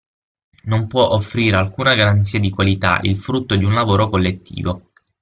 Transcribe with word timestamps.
Non 0.63 0.87
può 0.87 1.09
offrire 1.11 1.57
alcuna 1.57 1.93
garanzia 1.93 2.39
di 2.39 2.49
qualità 2.49 3.01
il 3.03 3.19
frutto 3.19 3.55
di 3.55 3.63
un 3.65 3.73
lavoro 3.75 4.09
collettivo. 4.09 4.89